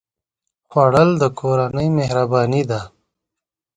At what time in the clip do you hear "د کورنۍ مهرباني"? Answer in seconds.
1.21-2.63